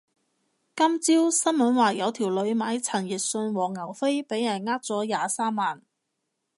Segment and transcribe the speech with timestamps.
[0.75, 5.83] 今朝新聞話有條女買陳奕迅黃牛飛俾人呃咗廿三萬